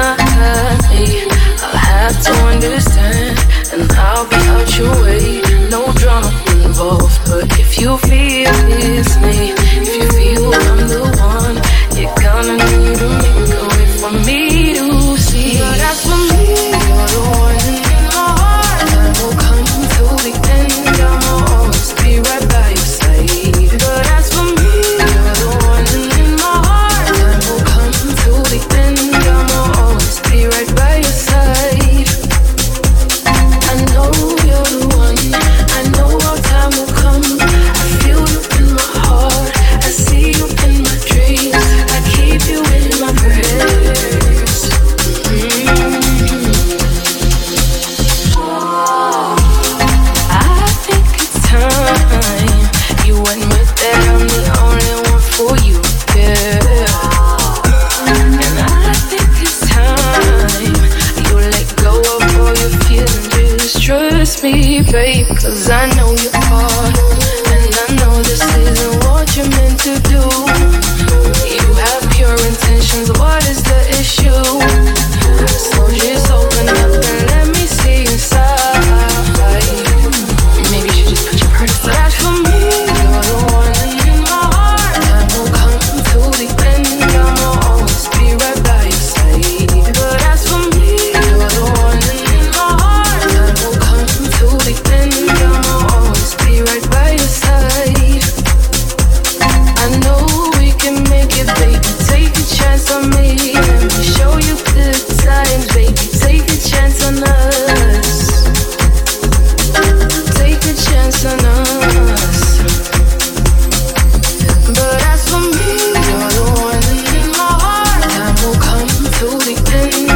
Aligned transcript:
I'll 0.00 1.76
have 1.76 2.22
to 2.22 2.32
understand, 2.52 3.36
and 3.72 3.90
I'll 3.92 4.28
be 4.28 4.36
out 4.36 4.78
your 4.78 4.94
way. 5.02 5.42
No 5.70 5.92
drama 5.94 6.30
involved, 6.64 7.18
but 7.26 7.58
if 7.58 7.80
you 7.80 7.98
feel 7.98 8.52
it's 8.68 9.18
me, 9.18 9.52
if 9.52 9.88
you 9.96 10.08
feel 10.12 10.54
I'm 10.54 10.86
the 10.86 11.02
one, 11.18 11.56
you're 11.98 12.14
gonna 12.22 12.56
need 12.64 12.98
to 12.98 13.08
make 13.08 13.67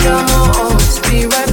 I 0.05 0.23
will 0.27 0.63
always 0.63 0.99
be 1.01 1.27
right 1.27 1.52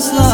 is 0.00 0.12
love. 0.12 0.29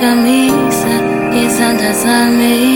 camisa 0.00 0.94
e 1.32 1.50
Santa 1.50 1.92
Samir. 1.92 2.75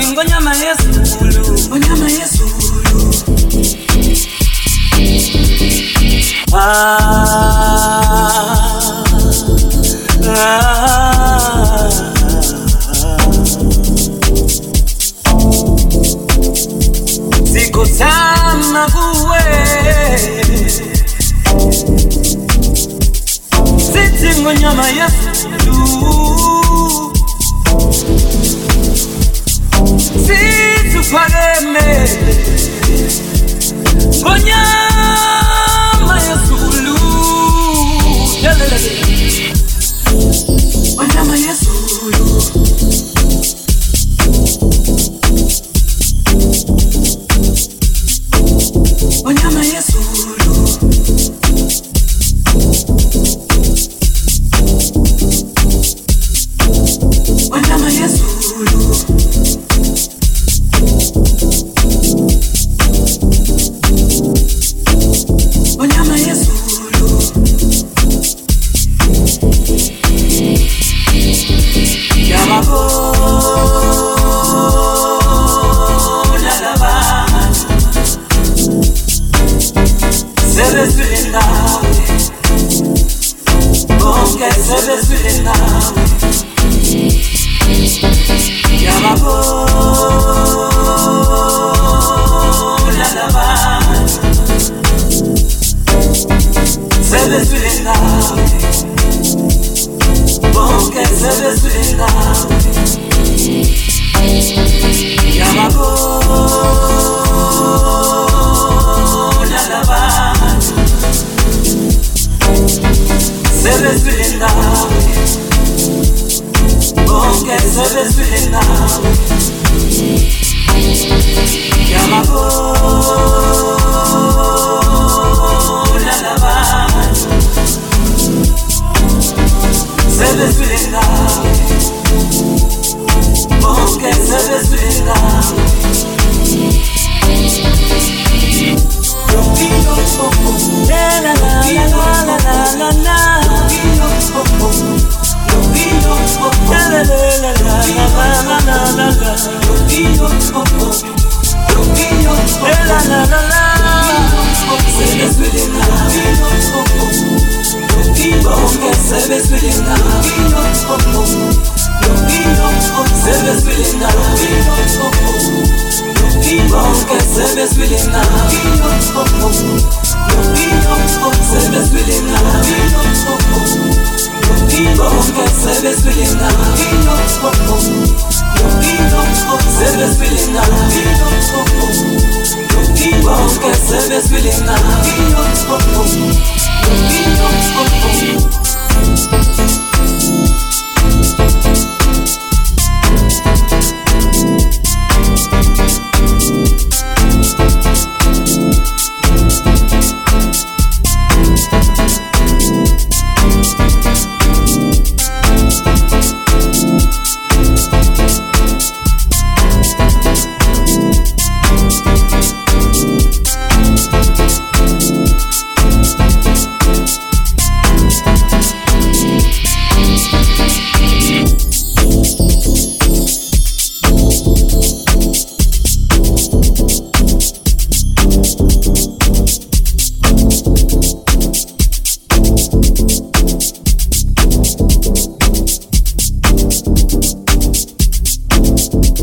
ningo 0.00 0.22
nyama 0.24 0.54
yesu 0.54 0.93